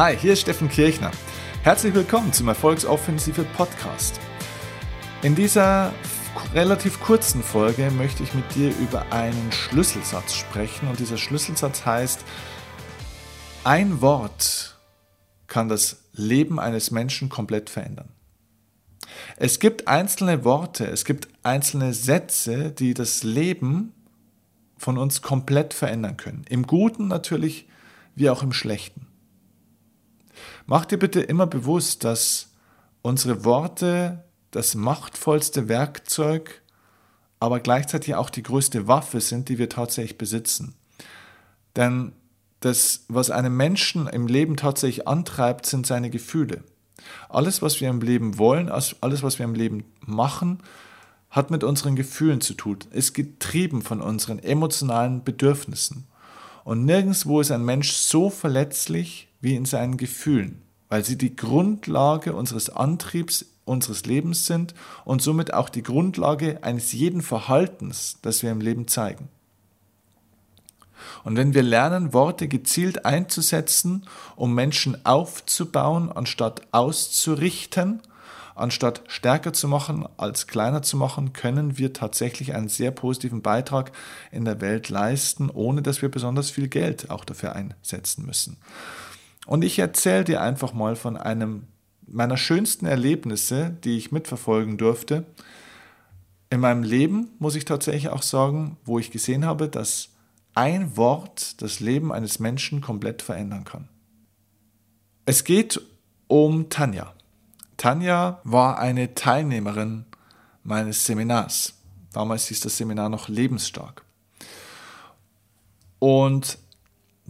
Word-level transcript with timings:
Hi, 0.00 0.16
hier 0.16 0.32
ist 0.32 0.40
Steffen 0.40 0.70
Kirchner. 0.70 1.10
Herzlich 1.62 1.92
willkommen 1.92 2.32
zum 2.32 2.48
Erfolgsoffensive 2.48 3.44
Podcast. 3.44 4.18
In 5.20 5.34
dieser 5.34 5.92
relativ 6.54 6.98
kurzen 7.02 7.42
Folge 7.42 7.90
möchte 7.90 8.22
ich 8.22 8.32
mit 8.32 8.54
dir 8.54 8.72
über 8.78 9.12
einen 9.12 9.52
Schlüsselsatz 9.52 10.36
sprechen 10.36 10.88
und 10.88 11.00
dieser 11.00 11.18
Schlüsselsatz 11.18 11.84
heißt, 11.84 12.24
ein 13.62 14.00
Wort 14.00 14.78
kann 15.48 15.68
das 15.68 16.02
Leben 16.14 16.58
eines 16.58 16.90
Menschen 16.90 17.28
komplett 17.28 17.68
verändern. 17.68 18.08
Es 19.36 19.58
gibt 19.58 19.86
einzelne 19.86 20.46
Worte, 20.46 20.86
es 20.86 21.04
gibt 21.04 21.28
einzelne 21.42 21.92
Sätze, 21.92 22.70
die 22.70 22.94
das 22.94 23.22
Leben 23.22 23.92
von 24.78 24.96
uns 24.96 25.20
komplett 25.20 25.74
verändern 25.74 26.16
können. 26.16 26.46
Im 26.48 26.66
Guten 26.66 27.06
natürlich 27.06 27.68
wie 28.14 28.30
auch 28.30 28.42
im 28.42 28.54
Schlechten. 28.54 29.09
Mach 30.66 30.84
dir 30.84 30.98
bitte 30.98 31.20
immer 31.20 31.46
bewusst, 31.46 32.04
dass 32.04 32.50
unsere 33.02 33.44
Worte 33.44 34.24
das 34.50 34.74
machtvollste 34.74 35.68
Werkzeug, 35.68 36.62
aber 37.38 37.60
gleichzeitig 37.60 38.14
auch 38.14 38.30
die 38.30 38.42
größte 38.42 38.86
Waffe 38.88 39.20
sind, 39.20 39.48
die 39.48 39.58
wir 39.58 39.68
tatsächlich 39.68 40.18
besitzen. 40.18 40.74
Denn 41.76 42.12
das, 42.60 43.04
was 43.08 43.30
einen 43.30 43.56
Menschen 43.56 44.06
im 44.06 44.26
Leben 44.26 44.56
tatsächlich 44.56 45.08
antreibt, 45.08 45.66
sind 45.66 45.86
seine 45.86 46.10
Gefühle. 46.10 46.62
Alles, 47.28 47.62
was 47.62 47.80
wir 47.80 47.88
im 47.88 48.00
Leben 48.00 48.38
wollen, 48.38 48.68
alles, 48.68 49.22
was 49.22 49.38
wir 49.38 49.44
im 49.44 49.54
Leben 49.54 49.84
machen, 50.04 50.62
hat 51.30 51.50
mit 51.50 51.64
unseren 51.64 51.96
Gefühlen 51.96 52.40
zu 52.40 52.54
tun, 52.54 52.78
ist 52.90 53.14
getrieben 53.14 53.82
von 53.82 54.02
unseren 54.02 54.38
emotionalen 54.40 55.24
Bedürfnissen. 55.24 56.06
Und 56.64 56.84
nirgendwo 56.84 57.40
ist 57.40 57.52
ein 57.52 57.64
Mensch 57.64 57.92
so 57.92 58.28
verletzlich 58.28 59.28
wie 59.40 59.56
in 59.56 59.64
seinen 59.64 59.96
Gefühlen, 59.96 60.62
weil 60.88 61.04
sie 61.04 61.16
die 61.16 61.36
Grundlage 61.36 62.34
unseres 62.34 62.70
Antriebs, 62.70 63.46
unseres 63.64 64.04
Lebens 64.06 64.46
sind 64.46 64.74
und 65.04 65.22
somit 65.22 65.54
auch 65.54 65.68
die 65.68 65.82
Grundlage 65.82 66.62
eines 66.62 66.92
jeden 66.92 67.22
Verhaltens, 67.22 68.18
das 68.22 68.42
wir 68.42 68.50
im 68.50 68.60
Leben 68.60 68.88
zeigen. 68.88 69.28
Und 71.24 71.36
wenn 71.36 71.54
wir 71.54 71.62
lernen, 71.62 72.12
Worte 72.12 72.48
gezielt 72.48 73.04
einzusetzen, 73.04 74.06
um 74.36 74.54
Menschen 74.54 75.04
aufzubauen, 75.06 76.10
anstatt 76.12 76.62
auszurichten, 76.72 78.00
anstatt 78.54 79.02
stärker 79.08 79.52
zu 79.52 79.68
machen 79.68 80.06
als 80.16 80.46
kleiner 80.46 80.82
zu 80.82 80.96
machen, 80.96 81.32
können 81.32 81.78
wir 81.78 81.92
tatsächlich 81.92 82.54
einen 82.54 82.68
sehr 82.68 82.90
positiven 82.90 83.42
Beitrag 83.42 83.92
in 84.30 84.44
der 84.44 84.60
Welt 84.60 84.88
leisten, 84.88 85.50
ohne 85.50 85.82
dass 85.82 86.02
wir 86.02 86.10
besonders 86.10 86.50
viel 86.50 86.68
Geld 86.68 87.10
auch 87.10 87.24
dafür 87.24 87.54
einsetzen 87.54 88.26
müssen. 88.26 88.58
Und 89.50 89.64
ich 89.64 89.80
erzähle 89.80 90.22
dir 90.22 90.42
einfach 90.42 90.74
mal 90.74 90.94
von 90.94 91.16
einem 91.16 91.64
meiner 92.06 92.36
schönsten 92.36 92.86
Erlebnisse, 92.86 93.76
die 93.82 93.96
ich 93.96 94.12
mitverfolgen 94.12 94.78
durfte. 94.78 95.24
In 96.50 96.60
meinem 96.60 96.84
Leben 96.84 97.30
muss 97.40 97.56
ich 97.56 97.64
tatsächlich 97.64 98.10
auch 98.10 98.22
sagen, 98.22 98.76
wo 98.84 99.00
ich 99.00 99.10
gesehen 99.10 99.44
habe, 99.44 99.68
dass 99.68 100.10
ein 100.54 100.96
Wort 100.96 101.60
das 101.62 101.80
Leben 101.80 102.12
eines 102.12 102.38
Menschen 102.38 102.80
komplett 102.80 103.22
verändern 103.22 103.64
kann. 103.64 103.88
Es 105.26 105.42
geht 105.42 105.80
um 106.28 106.68
Tanja. 106.68 107.12
Tanja 107.76 108.40
war 108.44 108.78
eine 108.78 109.16
Teilnehmerin 109.16 110.04
meines 110.62 111.04
Seminars. 111.04 111.74
Damals 112.12 112.46
hieß 112.46 112.60
das 112.60 112.76
Seminar 112.76 113.08
noch 113.08 113.28
lebensstark. 113.28 114.04
Und 115.98 116.56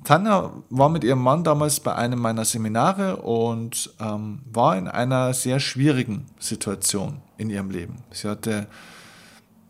Tanja 0.04 0.52
war 0.70 0.88
mit 0.88 1.04
ihrem 1.04 1.22
Mann 1.22 1.44
damals 1.44 1.80
bei 1.80 1.94
einem 1.94 2.18
meiner 2.18 2.44
Seminare 2.44 3.16
und 3.16 3.94
ähm, 4.00 4.40
war 4.50 4.76
in 4.76 4.88
einer 4.88 5.34
sehr 5.34 5.60
schwierigen 5.60 6.26
Situation 6.38 7.20
in 7.36 7.50
ihrem 7.50 7.70
Leben. 7.70 8.02
Sie 8.10 8.28
hatte 8.28 8.66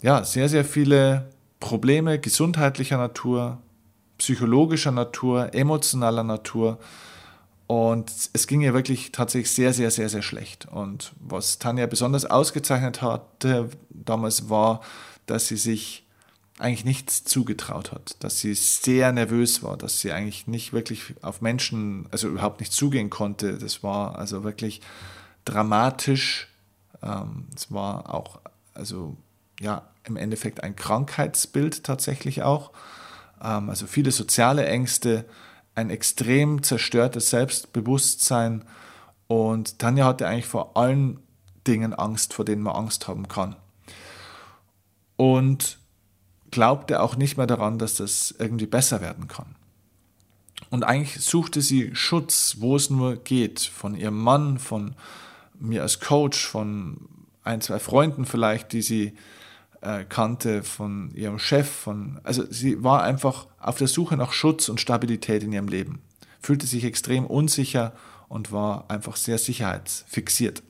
ja 0.03 0.25
sehr, 0.25 0.49
sehr 0.49 0.65
viele 0.65 1.31
Probleme 1.59 2.19
gesundheitlicher 2.19 2.97
Natur, 2.97 3.59
psychologischer 4.19 4.93
Natur, 4.93 5.55
emotionaler 5.55 6.25
Natur. 6.25 6.79
Und 7.67 8.11
es 8.33 8.47
ging 8.47 8.63
ihr 8.63 8.75
wirklich 8.75 9.13
tatsächlich 9.13 9.53
sehr, 9.53 9.73
sehr, 9.73 9.91
sehr, 9.91 10.09
sehr 10.09 10.23
schlecht. 10.23 10.67
Und 10.67 11.13
was 11.21 11.59
Tanja 11.59 11.87
besonders 11.87 12.25
ausgezeichnet 12.25 13.03
hatte 13.03 13.69
damals 13.91 14.49
war, 14.49 14.81
dass 15.27 15.49
sie 15.49 15.57
sich 15.57 16.07
eigentlich 16.61 16.85
nichts 16.85 17.25
zugetraut 17.25 17.91
hat, 17.93 18.23
dass 18.23 18.41
sie 18.41 18.55
sehr 18.55 19.13
nervös 19.13 19.63
war, 19.63 19.77
dass 19.77 20.01
sie 20.01 20.13
eigentlich 20.13 20.47
nicht 20.47 20.73
wirklich 20.73 21.15
auf 21.23 21.41
Menschen, 21.41 22.07
also 22.11 22.29
überhaupt 22.29 22.61
nicht 22.61 22.73
zugehen 22.73 23.11
konnte. 23.11 23.59
Das 23.59 23.83
war 23.83 24.19
also 24.19 24.45
wirklich 24.45 24.83
dramatisch. 25.45 26.49
Ähm, 27.03 27.47
es 27.57 27.73
war 27.73 28.15
auch, 28.15 28.41
also 28.75 29.17
ja, 29.59 29.89
im 30.05 30.17
Endeffekt 30.17 30.63
ein 30.63 30.77
Krankheitsbild 30.77 31.83
tatsächlich 31.83 32.43
auch. 32.43 32.73
Ähm, 33.43 33.71
also 33.71 33.87
viele 33.87 34.11
soziale 34.11 34.67
Ängste, 34.67 35.25
ein 35.75 35.89
extrem 35.89 36.63
zerstörtes 36.63 37.31
Selbstbewusstsein. 37.31 38.65
Und 39.29 39.79
Tanja 39.79 40.05
hatte 40.05 40.27
eigentlich 40.27 40.47
vor 40.47 40.77
allen 40.77 41.21
Dingen 41.67 41.95
Angst, 41.95 42.35
vor 42.35 42.45
denen 42.45 42.63
man 42.63 42.77
Angst 42.77 43.09
haben 43.09 43.29
kann. 43.29 43.57
Und 45.17 45.80
glaubte 46.51 47.01
auch 47.01 47.17
nicht 47.17 47.37
mehr 47.37 47.47
daran, 47.47 47.79
dass 47.79 47.95
das 47.95 48.35
irgendwie 48.39 48.67
besser 48.67 49.01
werden 49.01 49.29
kann. 49.29 49.55
Und 50.71 50.85
eigentlich 50.85 51.25
suchte 51.25 51.63
sie 51.63 51.95
Schutz, 51.95 52.57
wo 52.59 52.77
es 52.77 52.91
nur 52.91 53.17
geht, 53.17 53.61
von 53.61 53.95
ihrem 53.95 54.21
Mann, 54.21 54.59
von 54.59 54.95
mir 55.59 55.83
als 55.83 56.01
Coach, 56.01 56.47
von 56.47 56.99
ein, 57.43 57.61
zwei 57.61 57.79
Freunden 57.79 58.25
vielleicht, 58.25 58.73
die 58.73 58.83
sie 58.83 59.15
äh, 59.81 60.05
kannte, 60.05 60.63
von 60.63 61.11
ihrem 61.15 61.39
Chef, 61.39 61.69
von, 61.69 62.21
also 62.23 62.45
sie 62.51 62.85
war 62.85 63.03
einfach 63.03 63.47
auf 63.59 63.79
der 63.79 63.89
Suche 63.89 64.17
nach 64.17 64.33
Schutz 64.33 64.69
und 64.69 64.81
Stabilität 64.81 65.43
in 65.43 65.53
ihrem 65.53 65.69
Leben, 65.69 66.01
fühlte 66.41 66.67
sich 66.67 66.85
extrem 66.85 67.27
unsicher 67.27 67.93
und 68.29 68.53
war 68.53 68.91
einfach 68.91 69.17
sehr 69.17 69.39
sicherheitsfixiert. 69.39 70.63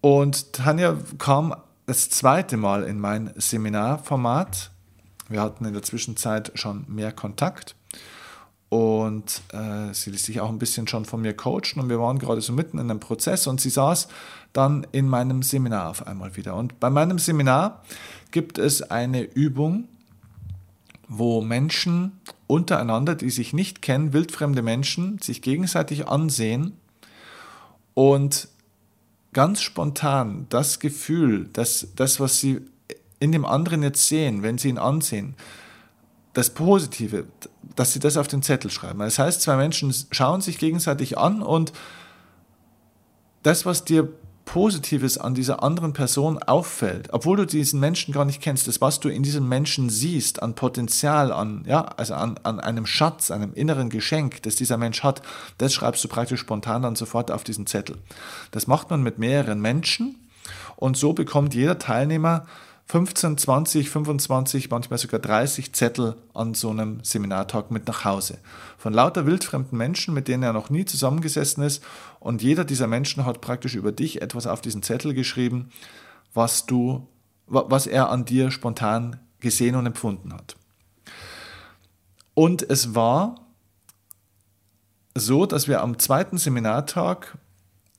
Und 0.00 0.52
Tanja 0.52 0.98
kam 1.18 1.54
das 1.86 2.10
zweite 2.10 2.56
Mal 2.56 2.84
in 2.84 2.98
mein 2.98 3.32
Seminarformat. 3.36 4.70
Wir 5.28 5.40
hatten 5.40 5.64
in 5.64 5.72
der 5.72 5.82
Zwischenzeit 5.82 6.52
schon 6.54 6.84
mehr 6.88 7.12
Kontakt 7.12 7.74
und 8.68 9.42
äh, 9.52 9.92
sie 9.92 10.10
ließ 10.10 10.24
sich 10.24 10.40
auch 10.40 10.48
ein 10.48 10.58
bisschen 10.58 10.88
schon 10.88 11.04
von 11.04 11.20
mir 11.20 11.34
coachen 11.34 11.80
und 11.80 11.88
wir 11.88 12.00
waren 12.00 12.18
gerade 12.18 12.40
so 12.40 12.52
mitten 12.52 12.78
in 12.78 12.90
einem 12.90 13.00
Prozess 13.00 13.46
und 13.46 13.60
sie 13.60 13.70
saß 13.70 14.08
dann 14.52 14.86
in 14.92 15.08
meinem 15.08 15.42
Seminar 15.42 15.90
auf 15.90 16.06
einmal 16.06 16.36
wieder. 16.36 16.54
Und 16.56 16.80
bei 16.80 16.88
meinem 16.88 17.18
Seminar 17.18 17.82
gibt 18.30 18.58
es 18.58 18.82
eine 18.82 19.22
Übung, 19.22 19.88
wo 21.08 21.42
Menschen 21.42 22.20
untereinander, 22.46 23.14
die 23.14 23.30
sich 23.30 23.52
nicht 23.52 23.82
kennen, 23.82 24.12
wildfremde 24.12 24.62
Menschen, 24.62 25.18
sich 25.18 25.42
gegenseitig 25.42 26.08
ansehen 26.08 26.76
und 27.94 28.48
ganz 29.32 29.62
spontan 29.62 30.46
das 30.48 30.78
Gefühl, 30.78 31.48
dass 31.52 31.88
das, 31.96 32.20
was 32.20 32.38
sie 32.38 32.60
in 33.18 33.32
dem 33.32 33.44
anderen 33.44 33.82
jetzt 33.82 34.08
sehen, 34.08 34.42
wenn 34.42 34.58
sie 34.58 34.68
ihn 34.68 34.78
ansehen, 34.78 35.36
das 36.34 36.50
Positive, 36.50 37.26
dass 37.76 37.92
sie 37.92 38.00
das 38.00 38.16
auf 38.16 38.28
den 38.28 38.42
Zettel 38.42 38.70
schreiben. 38.70 39.00
Das 39.00 39.18
heißt, 39.18 39.42
zwei 39.42 39.56
Menschen 39.56 39.94
schauen 40.10 40.40
sich 40.40 40.58
gegenseitig 40.58 41.18
an 41.18 41.42
und 41.42 41.72
das, 43.42 43.66
was 43.66 43.84
dir 43.84 44.08
Positives 44.52 45.16
an 45.16 45.32
dieser 45.32 45.62
anderen 45.62 45.94
Person 45.94 46.38
auffällt, 46.42 47.08
obwohl 47.10 47.38
du 47.38 47.46
diesen 47.46 47.80
Menschen 47.80 48.12
gar 48.12 48.26
nicht 48.26 48.42
kennst, 48.42 48.68
das, 48.68 48.82
was 48.82 49.00
du 49.00 49.08
in 49.08 49.22
diesem 49.22 49.48
Menschen 49.48 49.88
siehst, 49.88 50.42
an 50.42 50.54
Potenzial, 50.54 51.32
an, 51.32 51.64
ja, 51.66 51.80
also 51.80 52.12
an, 52.12 52.38
an 52.42 52.60
einem 52.60 52.84
Schatz, 52.84 53.30
einem 53.30 53.54
inneren 53.54 53.88
Geschenk, 53.88 54.42
das 54.42 54.54
dieser 54.54 54.76
Mensch 54.76 55.02
hat, 55.02 55.22
das 55.56 55.72
schreibst 55.72 56.04
du 56.04 56.08
praktisch 56.08 56.40
spontan 56.40 56.82
dann 56.82 56.96
sofort 56.96 57.30
auf 57.30 57.44
diesen 57.44 57.66
Zettel. 57.66 57.96
Das 58.50 58.66
macht 58.66 58.90
man 58.90 59.02
mit 59.02 59.18
mehreren 59.18 59.58
Menschen 59.58 60.18
und 60.76 60.98
so 60.98 61.14
bekommt 61.14 61.54
jeder 61.54 61.78
Teilnehmer 61.78 62.44
15, 62.92 63.38
20, 63.38 63.88
25, 63.88 64.68
manchmal 64.68 64.98
sogar 64.98 65.18
30 65.18 65.72
Zettel 65.72 66.14
an 66.34 66.52
so 66.52 66.68
einem 66.68 67.02
Seminartag 67.02 67.70
mit 67.70 67.88
nach 67.88 68.04
Hause. 68.04 68.36
Von 68.76 68.92
lauter 68.92 69.24
wildfremden 69.24 69.78
Menschen, 69.78 70.12
mit 70.12 70.28
denen 70.28 70.42
er 70.42 70.52
noch 70.52 70.68
nie 70.68 70.84
zusammengesessen 70.84 71.64
ist. 71.64 71.82
Und 72.22 72.40
jeder 72.40 72.64
dieser 72.64 72.86
Menschen 72.86 73.26
hat 73.26 73.40
praktisch 73.40 73.74
über 73.74 73.90
dich 73.90 74.22
etwas 74.22 74.46
auf 74.46 74.60
diesen 74.60 74.84
Zettel 74.84 75.12
geschrieben, 75.12 75.70
was 76.32 76.66
du, 76.66 77.08
was 77.48 77.88
er 77.88 78.10
an 78.10 78.24
dir 78.24 78.52
spontan 78.52 79.18
gesehen 79.40 79.74
und 79.74 79.86
empfunden 79.86 80.32
hat. 80.32 80.54
Und 82.34 82.62
es 82.62 82.94
war 82.94 83.34
so, 85.16 85.46
dass 85.46 85.66
wir 85.66 85.82
am 85.82 85.98
zweiten 85.98 86.38
Seminartag 86.38 87.36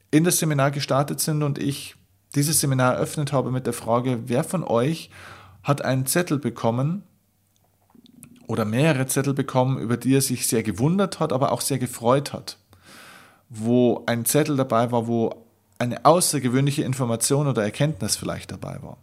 in 0.10 0.24
das 0.24 0.40
Seminar 0.40 0.72
gestartet 0.72 1.20
sind 1.20 1.44
und 1.44 1.58
ich 1.60 1.96
dieses 2.34 2.62
Seminar 2.62 2.94
eröffnet 2.94 3.34
habe 3.34 3.52
mit 3.52 3.68
der 3.68 3.74
Frage, 3.74 4.30
wer 4.30 4.46
von 4.46 4.64
euch 4.64 5.10
hat 5.64 5.84
einen 5.84 6.06
Zettel 6.06 6.40
bekommen 6.40 7.04
oder 8.48 8.64
mehrere 8.64 9.06
Zettel 9.06 9.34
bekommen, 9.34 9.78
über 9.80 9.98
die 9.98 10.16
er 10.16 10.22
sich 10.22 10.48
sehr 10.48 10.64
gewundert 10.64 11.20
hat, 11.20 11.34
aber 11.34 11.52
auch 11.52 11.62
sehr 11.62 11.78
gefreut 11.78 12.32
hat. 12.32 12.58
Wo 13.56 14.04
ein 14.06 14.26
Zettel 14.26 14.58
dabei 14.58 14.92
war, 14.92 15.08
wo 15.08 15.44
eine 15.80 16.06
außergewöhnliche 16.06 16.84
Information 16.84 17.48
oder 17.48 17.64
Erkenntnis 17.64 18.16
vielleicht 18.16 18.52
dabei 18.52 18.80
war. 18.82 18.98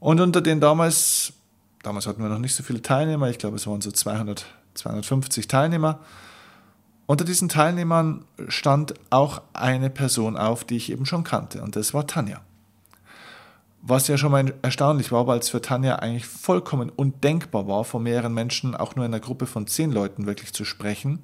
Und 0.00 0.20
unter 0.20 0.40
den 0.40 0.60
damals, 0.60 1.32
damals 1.82 2.06
hatten 2.06 2.22
wir 2.22 2.28
noch 2.28 2.38
nicht 2.38 2.54
so 2.54 2.62
viele 2.62 2.82
Teilnehmer, 2.82 3.28
ich 3.30 3.38
glaube 3.38 3.56
es 3.56 3.66
waren 3.66 3.80
so 3.80 3.90
200, 3.90 4.46
250 4.74 5.48
Teilnehmer, 5.48 6.00
unter 7.06 7.24
diesen 7.24 7.48
Teilnehmern 7.48 8.24
stand 8.48 8.94
auch 9.10 9.40
eine 9.54 9.88
Person 9.88 10.36
auf, 10.36 10.64
die 10.64 10.76
ich 10.76 10.90
eben 10.92 11.06
schon 11.06 11.24
kannte, 11.24 11.62
und 11.62 11.74
das 11.76 11.94
war 11.94 12.06
Tanja. 12.06 12.40
Was 13.80 14.08
ja 14.08 14.18
schon 14.18 14.32
mal 14.32 14.52
erstaunlich 14.60 15.12
war, 15.12 15.26
weil 15.26 15.38
es 15.38 15.48
für 15.48 15.62
Tanja 15.62 15.96
eigentlich 15.96 16.26
vollkommen 16.26 16.90
undenkbar 16.90 17.68
war, 17.68 17.84
vor 17.84 18.00
mehreren 18.00 18.34
Menschen 18.34 18.74
auch 18.74 18.96
nur 18.96 19.06
in 19.06 19.14
einer 19.14 19.20
Gruppe 19.20 19.46
von 19.46 19.66
zehn 19.66 19.92
Leuten 19.92 20.26
wirklich 20.26 20.52
zu 20.52 20.64
sprechen. 20.64 21.20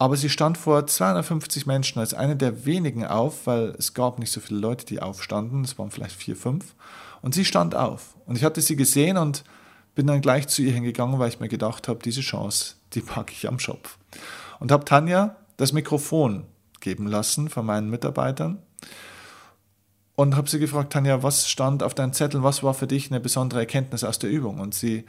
Aber 0.00 0.16
sie 0.16 0.30
stand 0.30 0.56
vor 0.56 0.86
250 0.86 1.66
Menschen 1.66 1.98
als 1.98 2.14
eine 2.14 2.34
der 2.34 2.64
wenigen 2.64 3.04
auf, 3.04 3.46
weil 3.46 3.74
es 3.78 3.92
gab 3.92 4.18
nicht 4.18 4.32
so 4.32 4.40
viele 4.40 4.58
Leute, 4.58 4.86
die 4.86 5.02
aufstanden. 5.02 5.62
Es 5.62 5.78
waren 5.78 5.90
vielleicht 5.90 6.16
vier, 6.16 6.36
fünf. 6.36 6.74
Und 7.20 7.34
sie 7.34 7.44
stand 7.44 7.74
auf. 7.74 8.16
Und 8.24 8.38
ich 8.38 8.42
hatte 8.42 8.62
sie 8.62 8.76
gesehen 8.76 9.18
und 9.18 9.44
bin 9.94 10.06
dann 10.06 10.22
gleich 10.22 10.48
zu 10.48 10.62
ihr 10.62 10.72
hingegangen, 10.72 11.18
weil 11.18 11.28
ich 11.28 11.38
mir 11.38 11.50
gedacht 11.50 11.86
habe, 11.86 11.98
diese 12.02 12.22
Chance, 12.22 12.76
die 12.94 13.02
packe 13.02 13.34
ich 13.34 13.46
am 13.46 13.58
Schopf 13.58 13.98
und 14.58 14.72
habe 14.72 14.86
Tanja 14.86 15.36
das 15.58 15.74
Mikrofon 15.74 16.46
geben 16.80 17.06
lassen 17.06 17.50
von 17.50 17.66
meinen 17.66 17.90
Mitarbeitern 17.90 18.56
und 20.14 20.34
habe 20.34 20.48
sie 20.48 20.58
gefragt, 20.58 20.94
Tanja, 20.94 21.22
was 21.22 21.46
stand 21.46 21.82
auf 21.82 21.92
deinem 21.92 22.14
Zettel, 22.14 22.42
was 22.42 22.62
war 22.62 22.72
für 22.72 22.86
dich 22.86 23.10
eine 23.10 23.20
besondere 23.20 23.60
Erkenntnis 23.60 24.02
aus 24.02 24.18
der 24.18 24.30
Übung? 24.30 24.60
Und 24.60 24.74
sie 24.74 25.04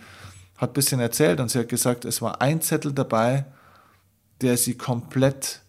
hat 0.57 0.71
ein 0.71 0.73
bisschen 0.73 0.99
erzählt 0.99 1.39
und 1.39 1.49
sie 1.49 1.59
hat 1.59 1.69
gesagt, 1.69 2.03
es 2.03 2.21
war 2.21 2.41
ein 2.41 2.59
Zettel 2.59 2.91
dabei, 2.91 3.45
der 4.41 4.57
sie 4.57 4.75
komplett 4.75 5.61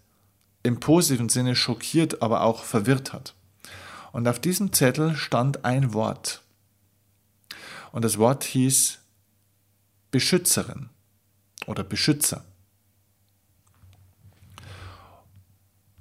im 0.62 0.80
positiven 0.80 1.28
Sinne 1.28 1.56
schockiert, 1.56 2.22
aber 2.22 2.42
auch 2.42 2.64
verwirrt 2.64 3.12
hat. 3.12 3.34
Und 4.12 4.28
auf 4.28 4.38
diesem 4.38 4.72
Zettel 4.72 5.16
stand 5.16 5.64
ein 5.64 5.94
Wort. 5.94 6.42
Und 7.92 8.04
das 8.04 8.19
Wort 8.19 8.44
hieß 8.44 8.98
Beschützerin 10.10 10.88
oder 11.66 11.82
Beschützer. 11.82 12.44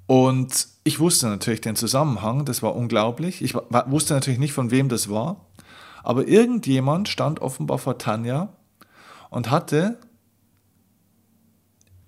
Und 0.06 0.68
ich 0.84 1.00
wusste 1.00 1.28
natürlich 1.28 1.62
den 1.62 1.76
Zusammenhang, 1.76 2.44
das 2.44 2.62
war 2.62 2.74
unglaublich. 2.74 3.40
Ich 3.40 3.54
wusste 3.54 4.14
natürlich 4.14 4.40
nicht, 4.40 4.52
von 4.52 4.70
wem 4.70 4.88
das 4.88 5.08
war. 5.08 5.46
Aber 6.02 6.26
irgendjemand 6.26 7.08
stand 7.08 7.40
offenbar 7.40 7.78
vor 7.78 7.98
Tanja 7.98 8.52
und 9.30 9.50
hatte 9.50 9.98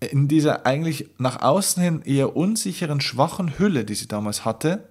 in 0.04 0.28
dieser 0.28 0.66
eigentlich 0.66 1.10
nach 1.18 1.42
außen 1.42 1.82
hin 1.82 2.02
eher 2.02 2.36
unsicheren, 2.36 3.00
schwachen 3.00 3.58
Hülle, 3.58 3.84
die 3.84 3.94
sie 3.94 4.08
damals 4.08 4.44
hatte, 4.44 4.88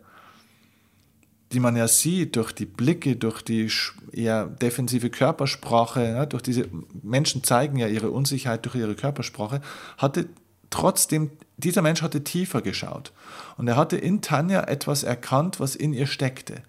die 1.54 1.60
man 1.60 1.76
ja 1.76 1.88
sieht 1.88 2.36
durch 2.36 2.52
die 2.52 2.66
Blicke, 2.66 3.16
durch 3.16 3.42
die 3.42 3.70
eher 4.12 4.48
defensive 4.48 5.10
Körpersprache, 5.10 6.04
ja, 6.04 6.26
durch 6.26 6.42
diese 6.42 6.68
Menschen 7.02 7.44
zeigen 7.44 7.78
ja 7.78 7.88
ihre 7.88 8.12
Unsicherheit 8.12 8.66
durch 8.66 8.76
ihre 8.76 8.96
Körpersprache, 8.96 9.62
hatte 9.98 10.28
trotzdem, 10.70 11.32
dieser 11.58 11.84
Mensch 11.84 12.02
hatte 12.02 12.24
tiefer 12.24 12.62
geschaut 12.62 13.14
und 13.58 13.68
er 13.68 13.78
hatte 13.78 13.98
in 13.98 14.22
Tanja 14.22 14.64
etwas 14.64 15.04
erkannt, 15.04 15.60
was 15.60 15.76
in 15.76 15.94
ihr 15.94 16.08
steckte. 16.08 16.64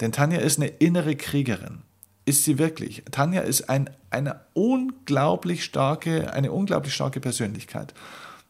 Denn 0.00 0.12
Tanja 0.12 0.38
ist 0.38 0.58
eine 0.58 0.68
innere 0.68 1.16
Kriegerin. 1.16 1.82
Ist 2.28 2.44
sie 2.44 2.58
wirklich? 2.58 3.02
Tanja 3.10 3.40
ist 3.40 3.70
ein, 3.70 3.90
eine 4.10 4.40
unglaublich 4.52 5.64
starke, 5.64 6.32
eine 6.32 6.52
unglaublich 6.52 6.94
starke 6.94 7.20
Persönlichkeit, 7.20 7.94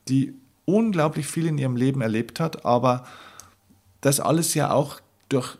die 0.08 0.34
unglaublich 0.64 1.26
viel 1.26 1.46
in 1.46 1.58
ihrem 1.58 1.76
Leben 1.76 2.00
erlebt 2.00 2.40
hat, 2.40 2.64
aber 2.64 3.06
das 4.00 4.20
alles 4.20 4.54
ja 4.54 4.72
auch 4.72 5.00
durch, 5.28 5.58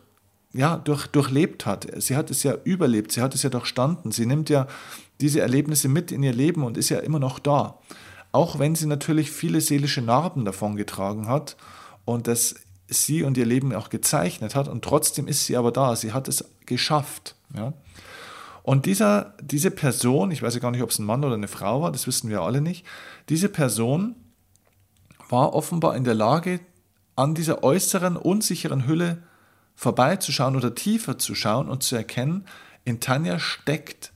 ja, 0.53 0.77
durch, 0.77 1.07
durchlebt 1.07 1.65
hat. 1.65 1.87
Sie 2.01 2.15
hat 2.15 2.29
es 2.29 2.43
ja 2.43 2.55
überlebt, 2.63 3.11
sie 3.11 3.21
hat 3.21 3.33
es 3.35 3.43
ja 3.43 3.49
durchstanden. 3.49 4.11
Sie 4.11 4.25
nimmt 4.25 4.49
ja 4.49 4.67
diese 5.21 5.41
Erlebnisse 5.41 5.87
mit 5.87 6.11
in 6.11 6.23
ihr 6.23 6.33
Leben 6.33 6.63
und 6.63 6.77
ist 6.77 6.89
ja 6.89 6.99
immer 6.99 7.19
noch 7.19 7.39
da 7.39 7.79
auch 8.31 8.59
wenn 8.59 8.75
sie 8.75 8.85
natürlich 8.85 9.31
viele 9.31 9.61
seelische 9.61 10.01
Narben 10.01 10.45
davon 10.45 10.75
getragen 10.75 11.27
hat 11.27 11.57
und 12.05 12.27
das 12.27 12.55
sie 12.87 13.23
und 13.23 13.37
ihr 13.37 13.45
Leben 13.45 13.73
auch 13.73 13.89
gezeichnet 13.89 14.55
hat 14.55 14.67
und 14.67 14.83
trotzdem 14.83 15.27
ist 15.27 15.45
sie 15.45 15.57
aber 15.57 15.71
da, 15.71 15.95
sie 15.95 16.11
hat 16.11 16.27
es 16.27 16.45
geschafft. 16.65 17.35
Ja? 17.55 17.73
Und 18.63 18.85
dieser, 18.85 19.33
diese 19.41 19.71
Person, 19.71 20.31
ich 20.31 20.41
weiß 20.41 20.53
ja 20.53 20.59
gar 20.59 20.71
nicht, 20.71 20.83
ob 20.83 20.89
es 20.89 20.99
ein 20.99 21.05
Mann 21.05 21.23
oder 21.23 21.35
eine 21.35 21.47
Frau 21.47 21.81
war, 21.81 21.91
das 21.91 22.07
wissen 22.07 22.29
wir 22.29 22.41
alle 22.41 22.61
nicht, 22.61 22.85
diese 23.29 23.49
Person 23.49 24.15
war 25.29 25.53
offenbar 25.53 25.95
in 25.95 26.03
der 26.03 26.15
Lage, 26.15 26.59
an 27.15 27.35
dieser 27.35 27.63
äußeren, 27.63 28.17
unsicheren 28.17 28.87
Hülle 28.87 29.23
vorbeizuschauen 29.75 30.55
oder 30.55 30.75
tiefer 30.75 31.17
zu 31.17 31.35
schauen 31.35 31.69
und 31.69 31.83
zu 31.83 31.95
erkennen, 31.95 32.45
in 32.85 32.99
Tanja 32.99 33.39
steckt 33.39 34.11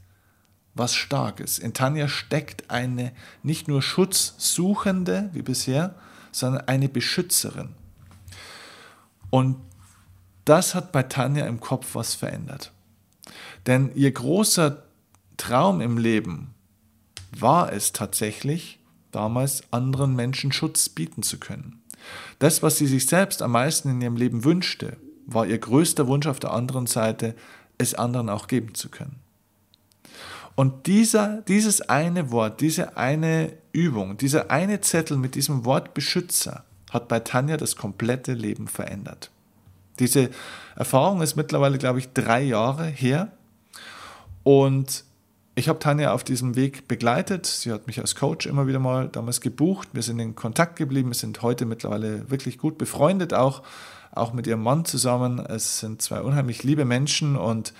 was 0.74 0.95
Starkes. 0.95 1.60
In 1.60 1.74
Tanja 1.74 2.07
steckt 2.07 2.69
eine 2.69 3.12
nicht 3.44 3.68
nur 3.68 3.81
Schutzsuchende 3.81 5.30
wie 5.34 5.42
bisher, 5.42 5.95
sondern 6.31 6.68
eine 6.68 6.90
Beschützerin. 6.90 7.69
Und 9.30 9.57
das 10.45 10.75
hat 10.75 10.92
bei 10.92 11.04
Tanja 11.04 11.45
im 11.45 11.60
Kopf 11.60 11.95
was 11.95 12.16
verändert. 12.16 12.72
Denn 13.65 13.91
ihr 13.95 14.11
großer 14.11 14.83
Traum 15.37 15.81
im 15.81 15.97
Leben 15.97 16.53
war 17.37 17.71
es 17.71 17.93
tatsächlich, 17.93 18.79
damals 19.11 19.63
anderen 19.71 20.15
Menschen 20.15 20.51
Schutz 20.51 20.89
bieten 20.89 21.23
zu 21.23 21.39
können. 21.39 21.81
Das, 22.39 22.63
was 22.63 22.77
sie 22.77 22.87
sich 22.87 23.05
selbst 23.07 23.41
am 23.41 23.51
meisten 23.51 23.89
in 23.89 24.01
ihrem 24.01 24.17
Leben 24.17 24.43
wünschte, 24.43 24.97
war 25.25 25.45
ihr 25.45 25.57
größter 25.57 26.07
Wunsch 26.07 26.27
auf 26.27 26.39
der 26.39 26.51
anderen 26.51 26.87
Seite, 26.87 27.35
es 27.77 27.93
anderen 27.93 28.29
auch 28.29 28.47
geben 28.47 28.75
zu 28.75 28.89
können. 28.89 29.19
Und 30.55 30.85
dieser, 30.85 31.41
dieses 31.47 31.81
eine 31.81 32.31
Wort, 32.31 32.61
diese 32.61 32.97
eine 32.97 33.53
Übung, 33.71 34.17
dieser 34.17 34.51
eine 34.51 34.81
Zettel 34.81 35.17
mit 35.17 35.35
diesem 35.35 35.65
Wort 35.65 35.93
Beschützer 35.93 36.63
hat 36.91 37.07
bei 37.07 37.19
Tanja 37.19 37.57
das 37.57 37.75
komplette 37.75 38.33
Leben 38.33 38.67
verändert. 38.67 39.31
Diese 40.00 40.30
Erfahrung 40.75 41.21
ist 41.21 41.35
mittlerweile, 41.35 41.78
glaube 41.78 42.00
ich, 42.00 42.14
drei 42.14 42.42
Jahre 42.42 42.85
her. 42.85 43.31
Und 44.44 45.04
ich 45.56 45.69
habe 45.69 45.80
Tanja 45.80 46.14
auf 46.14 46.23
diesem 46.23 46.56
Weg 46.56 46.88
begleitet. 46.88 47.45
Sie 47.45 47.71
hat 47.71 47.85
mich 47.85 48.00
als 48.00 48.16
Coach 48.16 48.47
immer 48.47 48.66
wieder 48.68 48.80
mal 48.80 49.07
damals 49.07 49.40
gebucht. 49.40 49.90
Wir 49.94 50.02
sind 50.02 50.19
in 50.19 50.35
Kontakt 50.35 50.76
geblieben. 50.76 51.09
Wir 51.09 51.16
sind 51.16 51.42
heute 51.42 51.66
mittlerweile 51.66 52.30
wirklich 52.31 52.57
gut 52.57 52.78
befreundet, 52.78 53.33
auch, 53.33 53.62
auch 54.12 54.33
mit 54.33 54.47
ihrem 54.47 54.64
Mann 54.64 54.85
zusammen. 54.85 55.40
Es 55.40 55.80
sind 55.80 56.02
zwei 56.02 56.21
unheimlich 56.21 56.64
liebe 56.64 56.85
Menschen 56.85 57.35
und 57.35 57.73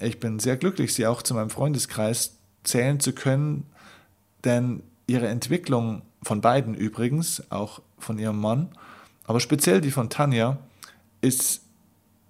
ich 0.00 0.20
bin 0.20 0.38
sehr 0.38 0.56
glücklich, 0.56 0.94
sie 0.94 1.06
auch 1.06 1.22
zu 1.22 1.34
meinem 1.34 1.50
Freundeskreis 1.50 2.36
zählen 2.64 3.00
zu 3.00 3.12
können, 3.12 3.64
denn 4.44 4.82
ihre 5.06 5.28
Entwicklung 5.28 6.02
von 6.22 6.40
beiden 6.40 6.74
übrigens, 6.74 7.42
auch 7.50 7.80
von 7.98 8.18
ihrem 8.18 8.40
Mann, 8.40 8.68
aber 9.24 9.40
speziell 9.40 9.80
die 9.80 9.90
von 9.90 10.10
Tanja, 10.10 10.58
ist 11.20 11.62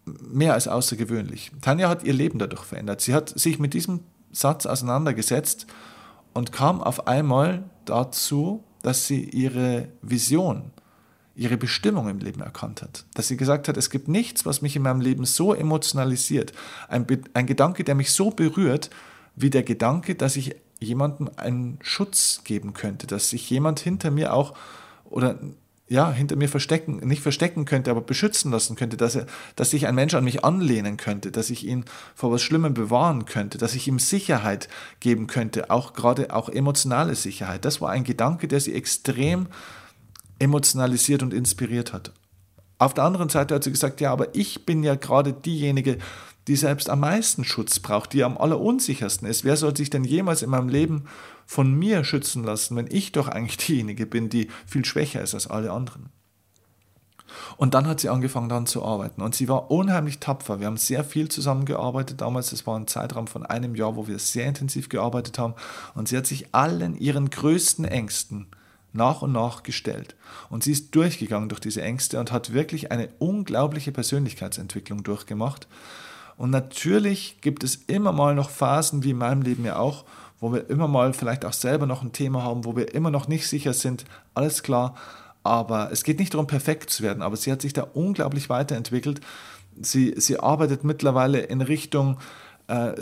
mehr 0.04 0.54
als 0.54 0.68
außergewöhnlich. 0.68 1.52
Tanja 1.60 1.88
hat 1.88 2.02
ihr 2.02 2.12
Leben 2.12 2.38
dadurch 2.38 2.62
verändert. 2.62 3.00
Sie 3.00 3.14
hat 3.14 3.38
sich 3.38 3.58
mit 3.58 3.74
diesem 3.74 4.00
Satz 4.32 4.66
auseinandergesetzt 4.66 5.66
und 6.32 6.52
kam 6.52 6.80
auf 6.80 7.06
einmal 7.06 7.64
dazu, 7.84 8.64
dass 8.82 9.06
sie 9.06 9.24
ihre 9.24 9.88
Vision, 10.02 10.70
ihre 11.34 11.56
Bestimmung 11.56 12.08
im 12.08 12.18
Leben 12.18 12.40
erkannt 12.40 12.82
hat. 12.82 13.04
Dass 13.14 13.28
sie 13.28 13.36
gesagt 13.36 13.68
hat, 13.68 13.76
es 13.76 13.90
gibt 13.90 14.08
nichts, 14.08 14.46
was 14.46 14.62
mich 14.62 14.76
in 14.76 14.82
meinem 14.82 15.00
Leben 15.00 15.24
so 15.24 15.54
emotionalisiert. 15.54 16.52
Ein, 16.88 17.06
ein 17.34 17.46
Gedanke, 17.46 17.84
der 17.84 17.94
mich 17.94 18.12
so 18.12 18.30
berührt, 18.30 18.90
wie 19.36 19.50
der 19.50 19.62
Gedanke, 19.62 20.14
dass 20.14 20.36
ich 20.36 20.56
jemandem 20.80 21.30
einen 21.36 21.78
Schutz 21.82 22.42
geben 22.44 22.72
könnte, 22.72 23.06
dass 23.06 23.30
sich 23.30 23.48
jemand 23.50 23.80
hinter 23.80 24.10
mir 24.10 24.32
auch 24.32 24.54
oder 25.04 25.38
ja, 25.88 26.12
hinter 26.12 26.36
mir 26.36 26.48
verstecken, 26.48 26.96
nicht 26.98 27.22
verstecken 27.22 27.64
könnte, 27.64 27.90
aber 27.90 28.02
beschützen 28.02 28.50
lassen 28.50 28.76
könnte, 28.76 28.96
dass, 28.96 29.14
er, 29.14 29.26
dass 29.56 29.70
sich 29.70 29.86
ein 29.86 29.94
Mensch 29.94 30.14
an 30.14 30.24
mich 30.24 30.44
anlehnen 30.44 30.98
könnte, 30.98 31.30
dass 31.32 31.48
ich 31.48 31.66
ihn 31.66 31.84
vor 32.14 32.30
was 32.30 32.42
Schlimmem 32.42 32.74
bewahren 32.74 33.24
könnte, 33.24 33.56
dass 33.56 33.74
ich 33.74 33.88
ihm 33.88 33.98
Sicherheit 33.98 34.68
geben 35.00 35.26
könnte, 35.26 35.70
auch 35.70 35.94
gerade 35.94 36.34
auch 36.34 36.50
emotionale 36.50 37.14
Sicherheit. 37.14 37.64
Das 37.64 37.80
war 37.80 37.90
ein 37.90 38.04
Gedanke, 38.04 38.48
der 38.48 38.60
sie 38.60 38.74
extrem 38.74 39.46
emotionalisiert 40.38 41.22
und 41.22 41.32
inspiriert 41.32 41.92
hat. 41.92 42.12
Auf 42.76 42.94
der 42.94 43.04
anderen 43.04 43.28
Seite 43.28 43.54
hat 43.54 43.64
sie 43.64 43.72
gesagt, 43.72 44.00
ja, 44.00 44.12
aber 44.12 44.34
ich 44.34 44.66
bin 44.66 44.84
ja 44.84 44.94
gerade 44.94 45.32
diejenige, 45.32 45.98
die 46.48 46.56
selbst 46.56 46.90
am 46.90 47.00
meisten 47.00 47.44
Schutz 47.44 47.78
braucht, 47.78 48.12
die 48.12 48.24
am 48.24 48.38
allerunsichersten 48.38 49.28
ist. 49.28 49.44
Wer 49.44 49.56
soll 49.56 49.76
sich 49.76 49.90
denn 49.90 50.04
jemals 50.04 50.42
in 50.42 50.50
meinem 50.50 50.68
Leben 50.68 51.04
von 51.46 51.72
mir 51.72 52.04
schützen 52.04 52.42
lassen, 52.42 52.76
wenn 52.76 52.88
ich 52.90 53.12
doch 53.12 53.28
eigentlich 53.28 53.58
diejenige 53.58 54.06
bin, 54.06 54.28
die 54.28 54.48
viel 54.66 54.84
schwächer 54.84 55.22
ist 55.22 55.34
als 55.34 55.46
alle 55.46 55.70
anderen? 55.70 56.10
Und 57.58 57.74
dann 57.74 57.86
hat 57.86 58.00
sie 58.00 58.08
angefangen 58.08 58.48
daran 58.48 58.66
zu 58.66 58.82
arbeiten 58.82 59.20
und 59.20 59.34
sie 59.34 59.48
war 59.48 59.70
unheimlich 59.70 60.18
tapfer. 60.18 60.60
Wir 60.60 60.66
haben 60.66 60.78
sehr 60.78 61.04
viel 61.04 61.28
zusammengearbeitet 61.28 62.20
damals. 62.20 62.52
Es 62.52 62.66
war 62.66 62.78
ein 62.78 62.86
Zeitraum 62.86 63.26
von 63.26 63.44
einem 63.44 63.74
Jahr, 63.74 63.96
wo 63.96 64.08
wir 64.08 64.18
sehr 64.18 64.46
intensiv 64.46 64.88
gearbeitet 64.88 65.38
haben 65.38 65.54
und 65.94 66.08
sie 66.08 66.16
hat 66.16 66.26
sich 66.26 66.54
allen 66.54 66.96
ihren 66.96 67.28
größten 67.28 67.84
Ängsten 67.84 68.46
nach 68.92 69.20
und 69.20 69.32
nach 69.32 69.62
gestellt. 69.62 70.16
Und 70.48 70.64
sie 70.64 70.72
ist 70.72 70.94
durchgegangen 70.94 71.50
durch 71.50 71.60
diese 71.60 71.82
Ängste 71.82 72.18
und 72.18 72.32
hat 72.32 72.54
wirklich 72.54 72.90
eine 72.90 73.10
unglaubliche 73.18 73.92
Persönlichkeitsentwicklung 73.92 75.02
durchgemacht. 75.02 75.68
Und 76.38 76.50
natürlich 76.50 77.40
gibt 77.40 77.64
es 77.64 77.74
immer 77.88 78.12
mal 78.12 78.34
noch 78.34 78.48
Phasen, 78.48 79.02
wie 79.02 79.10
in 79.10 79.18
meinem 79.18 79.42
Leben 79.42 79.64
ja 79.64 79.76
auch, 79.76 80.04
wo 80.38 80.52
wir 80.52 80.70
immer 80.70 80.86
mal 80.86 81.12
vielleicht 81.12 81.44
auch 81.44 81.52
selber 81.52 81.84
noch 81.84 82.02
ein 82.02 82.12
Thema 82.12 82.44
haben, 82.44 82.64
wo 82.64 82.76
wir 82.76 82.94
immer 82.94 83.10
noch 83.10 83.26
nicht 83.26 83.48
sicher 83.48 83.74
sind, 83.74 84.04
alles 84.34 84.62
klar. 84.62 84.94
Aber 85.42 85.90
es 85.90 86.04
geht 86.04 86.20
nicht 86.20 86.34
darum, 86.34 86.46
perfekt 86.46 86.90
zu 86.90 87.02
werden, 87.02 87.22
aber 87.22 87.36
sie 87.36 87.50
hat 87.50 87.60
sich 87.60 87.72
da 87.72 87.82
unglaublich 87.82 88.48
weiterentwickelt. 88.48 89.20
Sie, 89.82 90.14
sie 90.16 90.38
arbeitet 90.38 90.84
mittlerweile 90.84 91.40
in 91.40 91.60
Richtung 91.60 92.18
äh, 92.68 92.94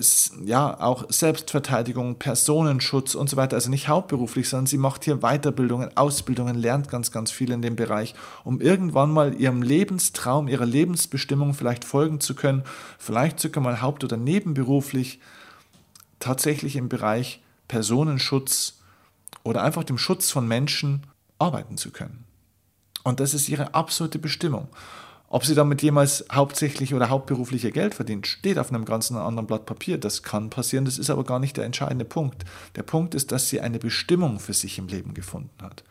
ja, 0.44 0.80
auch 0.80 1.06
Selbstverteidigung, 1.10 2.18
Personenschutz 2.18 3.14
und 3.14 3.28
so 3.28 3.36
weiter. 3.36 3.56
Also 3.56 3.68
nicht 3.68 3.88
hauptberuflich, 3.88 4.48
sondern 4.48 4.66
sie 4.66 4.78
macht 4.78 5.04
hier 5.04 5.18
Weiterbildungen, 5.18 5.96
Ausbildungen, 5.96 6.56
lernt 6.56 6.88
ganz, 6.88 7.10
ganz 7.10 7.32
viel 7.32 7.50
in 7.50 7.62
dem 7.62 7.76
Bereich, 7.76 8.14
um 8.44 8.60
irgendwann 8.60 9.10
mal 9.10 9.34
ihrem 9.34 9.62
Lebenstraum, 9.62 10.46
ihrer 10.46 10.66
Lebensbestimmung 10.66 11.52
vielleicht 11.52 11.84
folgen 11.84 12.20
zu 12.20 12.34
können, 12.34 12.62
vielleicht 12.98 13.40
sogar 13.40 13.62
mal 13.62 13.82
haupt- 13.82 14.04
oder 14.04 14.16
nebenberuflich 14.16 15.20
tatsächlich 16.20 16.76
im 16.76 16.88
Bereich 16.88 17.42
Personenschutz 17.66 18.78
oder 19.42 19.62
einfach 19.62 19.84
dem 19.84 19.98
Schutz 19.98 20.30
von 20.30 20.46
Menschen 20.46 21.02
arbeiten 21.38 21.76
zu 21.76 21.90
können. 21.90 22.24
Und 23.02 23.20
das 23.20 23.34
ist 23.34 23.48
ihre 23.48 23.74
absolute 23.74 24.18
Bestimmung. 24.18 24.68
Ob 25.36 25.44
sie 25.44 25.54
damit 25.54 25.82
jemals 25.82 26.24
hauptsächlich 26.32 26.94
oder 26.94 27.10
hauptberuflich 27.10 27.62
ihr 27.62 27.70
Geld 27.70 27.94
verdient, 27.94 28.26
steht 28.26 28.58
auf 28.58 28.72
einem 28.72 28.86
ganz 28.86 29.12
anderen 29.12 29.46
Blatt 29.46 29.66
Papier. 29.66 29.98
Das 29.98 30.22
kann 30.22 30.48
passieren, 30.48 30.86
das 30.86 30.96
ist 30.96 31.10
aber 31.10 31.24
gar 31.24 31.38
nicht 31.38 31.58
der 31.58 31.66
entscheidende 31.66 32.06
Punkt. 32.06 32.46
Der 32.74 32.84
Punkt 32.84 33.14
ist, 33.14 33.32
dass 33.32 33.50
sie 33.50 33.60
eine 33.60 33.78
Bestimmung 33.78 34.40
für 34.40 34.54
sich 34.54 34.78
im 34.78 34.88
Leben 34.88 35.12
gefunden 35.12 35.62
hat. 35.62 35.84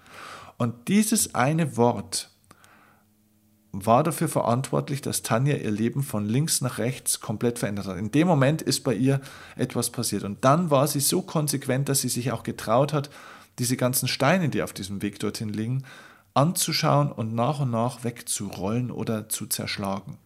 Und 0.58 0.88
dieses 0.88 1.36
eine 1.36 1.78
Wort 1.78 2.32
war 3.72 4.02
dafür 4.02 4.30
verantwortlich, 4.30 5.04
dass 5.04 5.22
Tanja 5.22 5.58
ihr 5.58 5.70
Leben 5.70 6.02
von 6.02 6.26
links 6.26 6.62
nach 6.62 6.80
rechts 6.80 7.20
komplett 7.20 7.60
verändert 7.60 7.86
hat. 7.86 7.98
In 7.98 8.10
dem 8.10 8.28
Moment 8.28 8.64
ist 8.64 8.84
bei 8.84 8.96
ihr 8.96 9.22
etwas 9.56 9.92
passiert. 9.92 10.24
Und 10.24 10.44
dann 10.44 10.72
war 10.72 10.88
sie 10.88 11.02
so 11.02 11.22
konsequent, 11.22 11.88
dass 11.88 12.02
sie 12.02 12.10
sich 12.10 12.32
auch 12.32 12.42
getraut 12.42 12.94
hat, 12.94 13.12
diese 13.60 13.78
ganzen 13.78 14.08
Steine, 14.08 14.50
die 14.50 14.64
auf 14.64 14.74
diesem 14.74 15.04
Weg 15.04 15.20
dorthin 15.20 15.50
liegen, 15.50 15.84
anzuschauen 16.36 17.12
und 17.12 17.34
nach 17.34 17.60
und 17.62 17.72
nach 17.72 18.04
wegzurollen 18.04 18.92
oder 18.92 19.30
zu 19.30 19.48
zerschlagen. 19.48 20.18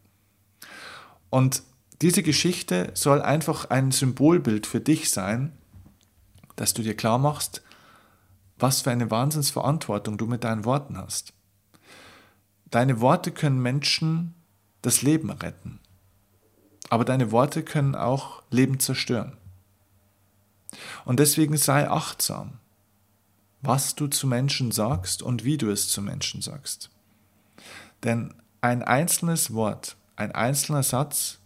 Und 1.30 1.64
diese 2.02 2.24
Geschichte 2.24 2.92
soll 2.96 3.22
einfach 3.22 3.70
ein 3.70 3.92
Symbolbild 3.92 4.66
für 4.66 4.82
dich 4.82 5.12
sein, 5.12 5.54
dass 6.56 6.74
du 6.74 6.82
dir 6.82 6.96
klar 6.96 7.20
machst, 7.20 7.62
was 8.58 8.82
für 8.82 8.92
eine 8.92 9.10
Wahnsinnsverantwortung 9.10 10.18
du 10.18 10.26
mit 10.26 10.44
deinen 10.44 10.66
Worten 10.66 10.98
hast. 10.98 11.34
Deine 12.72 13.00
Worte 13.00 13.32
können 13.32 13.62
Menschen 13.62 14.34
das 14.82 15.02
Leben 15.02 15.30
retten, 15.30 15.80
aber 16.90 17.06
deine 17.06 17.32
Worte 17.32 17.64
können 17.64 17.96
auch 17.96 18.44
Leben 18.50 18.80
zerstören. 18.80 19.38
Und 21.06 21.20
deswegen 21.20 21.58
sei 21.58 21.90
achtsam 21.90 22.60
was 23.62 23.96
du 23.96 24.08
zu 24.08 24.28
Menschen 24.28 24.72
sagst 24.72 25.22
und 25.22 25.44
wie 25.44 25.58
du 25.58 25.70
es 25.70 25.90
zu 25.90 26.02
Menschen 26.02 26.42
sagst. 26.42 26.90
Denn 28.04 28.34
ein 28.62 28.84
einzelnes 28.84 29.54
Wort, 29.54 29.98
ein 30.16 30.32
einzelner 30.32 30.84
Satz 30.84 31.40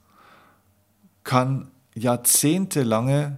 kann 1.23 1.71
jahrzehntelange 1.95 3.37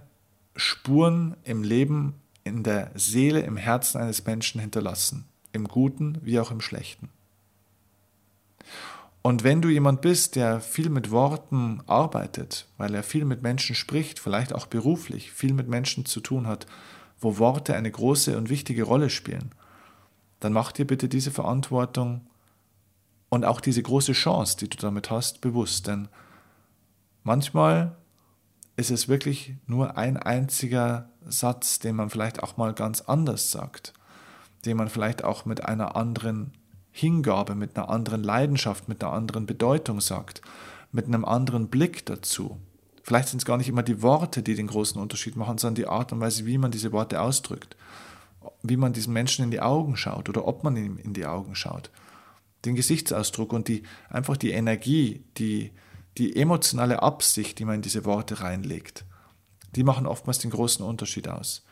Spuren 0.56 1.36
im 1.44 1.62
Leben, 1.62 2.14
in 2.44 2.62
der 2.62 2.90
Seele, 2.94 3.40
im 3.40 3.56
Herzen 3.56 4.00
eines 4.00 4.24
Menschen 4.24 4.60
hinterlassen, 4.60 5.26
im 5.52 5.66
Guten 5.66 6.18
wie 6.22 6.38
auch 6.38 6.50
im 6.50 6.60
Schlechten. 6.60 7.10
Und 9.22 9.42
wenn 9.42 9.60
du 9.60 9.68
jemand 9.68 10.02
bist, 10.02 10.36
der 10.36 10.60
viel 10.60 10.88
mit 10.88 11.10
Worten 11.10 11.82
arbeitet, 11.88 12.68
weil 12.76 12.94
er 12.94 13.02
viel 13.02 13.24
mit 13.24 13.42
Menschen 13.42 13.74
spricht, 13.74 14.20
vielleicht 14.20 14.52
auch 14.52 14.66
beruflich, 14.66 15.32
viel 15.32 15.52
mit 15.52 15.66
Menschen 15.66 16.06
zu 16.06 16.20
tun 16.20 16.46
hat, 16.46 16.66
wo 17.18 17.38
Worte 17.38 17.74
eine 17.74 17.90
große 17.90 18.36
und 18.36 18.48
wichtige 18.50 18.84
Rolle 18.84 19.10
spielen, 19.10 19.54
dann 20.40 20.52
mach 20.52 20.72
dir 20.72 20.86
bitte 20.86 21.08
diese 21.08 21.30
Verantwortung 21.30 22.26
und 23.28 23.44
auch 23.44 23.60
diese 23.60 23.82
große 23.82 24.12
Chance, 24.12 24.56
die 24.58 24.68
du 24.68 24.76
damit 24.76 25.10
hast, 25.10 25.40
bewusst. 25.40 25.86
Denn 25.86 26.08
manchmal 27.22 27.96
ist 28.76 28.90
es 28.90 29.08
wirklich 29.08 29.54
nur 29.66 29.96
ein 29.96 30.16
einziger 30.16 31.10
Satz, 31.26 31.78
den 31.78 31.96
man 31.96 32.10
vielleicht 32.10 32.42
auch 32.42 32.56
mal 32.56 32.74
ganz 32.74 33.00
anders 33.00 33.50
sagt, 33.50 33.94
den 34.64 34.76
man 34.76 34.88
vielleicht 34.88 35.24
auch 35.24 35.44
mit 35.44 35.64
einer 35.64 35.96
anderen 35.96 36.52
Hingabe, 36.90 37.54
mit 37.54 37.76
einer 37.76 37.88
anderen 37.88 38.22
Leidenschaft, 38.22 38.88
mit 38.88 39.02
einer 39.02 39.12
anderen 39.12 39.46
Bedeutung 39.46 40.00
sagt, 40.00 40.40
mit 40.92 41.06
einem 41.06 41.24
anderen 41.24 41.68
Blick 41.68 42.06
dazu. 42.06 42.58
Vielleicht 43.06 43.28
sind 43.28 43.38
es 43.38 43.44
gar 43.44 43.56
nicht 43.56 43.68
immer 43.68 43.84
die 43.84 44.02
Worte, 44.02 44.42
die 44.42 44.56
den 44.56 44.66
großen 44.66 45.00
Unterschied 45.00 45.36
machen, 45.36 45.58
sondern 45.58 45.76
die 45.76 45.86
Art 45.86 46.12
und 46.12 46.18
Weise, 46.18 46.44
wie 46.44 46.58
man 46.58 46.72
diese 46.72 46.90
Worte 46.90 47.20
ausdrückt. 47.20 47.76
Wie 48.64 48.76
man 48.76 48.94
diesem 48.94 49.12
Menschen 49.12 49.44
in 49.44 49.52
die 49.52 49.60
Augen 49.60 49.96
schaut 49.96 50.28
oder 50.28 50.44
ob 50.44 50.64
man 50.64 50.76
ihm 50.76 50.98
in 50.98 51.12
die 51.14 51.24
Augen 51.24 51.54
schaut. 51.54 51.92
Den 52.64 52.74
Gesichtsausdruck 52.74 53.52
und 53.52 53.68
die, 53.68 53.84
einfach 54.10 54.36
die 54.36 54.50
Energie, 54.50 55.22
die, 55.36 55.70
die 56.18 56.34
emotionale 56.34 57.00
Absicht, 57.00 57.60
die 57.60 57.64
man 57.64 57.76
in 57.76 57.82
diese 57.82 58.04
Worte 58.04 58.40
reinlegt, 58.40 59.04
die 59.76 59.84
machen 59.84 60.08
oftmals 60.08 60.40
den 60.40 60.50
großen 60.50 60.84
Unterschied 60.84 61.28
aus. 61.28 61.64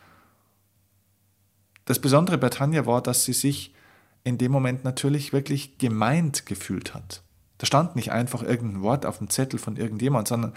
Das 1.85 1.99
Besondere 1.99 2.39
bei 2.39 2.49
Tanja 2.49 2.87
war, 2.87 3.03
dass 3.03 3.25
sie 3.25 3.33
sich 3.33 3.75
in 4.23 4.39
dem 4.39 4.53
Moment 4.53 4.85
natürlich 4.85 5.33
wirklich 5.33 5.79
gemeint 5.79 6.47
gefühlt 6.47 6.95
hat. 6.95 7.25
Da 7.59 7.67
stand 7.67 7.97
nicht 7.97 8.13
einfach 8.13 8.45
irgendein 8.45 8.83
Wort 8.83 9.05
auf 9.05 9.19
dem 9.19 9.31
Zettel 9.31 9.59
von 9.59 9.77
irgendjemand, 9.77 10.29
sondern 10.29 10.55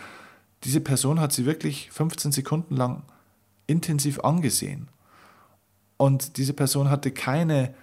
diese 0.64 0.82
Person 0.82 1.20
hat 1.20 1.34
sie 1.34 1.46
wirklich 1.46 1.92
15 1.92 2.32
Sekunden 2.32 2.76
lang 2.76 3.04
intensiv 3.68 4.20
angesehen. 4.22 4.88
Und 5.98 6.38
diese 6.38 6.54
Person 6.54 6.90
hatte 6.90 7.12
keine 7.12 7.74